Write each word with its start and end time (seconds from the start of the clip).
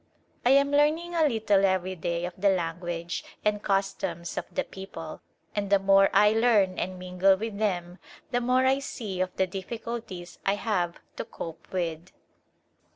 I 0.43 0.49
am 0.49 0.71
learning 0.71 1.13
a 1.13 1.27
little 1.29 1.59
everv 1.59 2.01
day 2.01 2.25
of 2.25 2.33
the 2.35 2.49
language 2.49 3.23
and 3.45 3.61
customs 3.61 4.35
of 4.35 4.45
the 4.51 4.63
people 4.63 5.21
and 5.55 5.69
the 5.69 5.77
more 5.77 6.09
I 6.11 6.31
learn 6.31 6.79
and 6.79 6.97
min 6.97 7.19
gle 7.19 7.35
with 7.37 7.59
them 7.59 7.99
the 8.31 8.41
more 8.41 8.65
I 8.65 8.79
see 8.79 9.21
of 9.21 9.35
the 9.35 9.45
difficulties 9.45 10.39
I 10.43 10.55
have 10.55 10.99
to 11.17 11.23
cope 11.25 11.71
with. 11.71 12.11